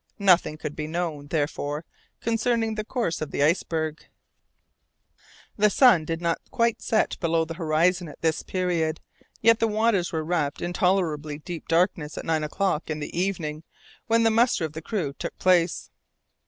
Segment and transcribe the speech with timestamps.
[0.17, 1.85] Nothing could be known, therefore,
[2.21, 4.05] concerning the course of the iceberg.
[5.57, 8.99] The sun did not set quite below the horizon at this period,
[9.41, 13.61] yet the waters were wrapped in tolerably deep darkness at nine o'clock in the evening,
[14.07, 15.91] when the muster of the crew took place.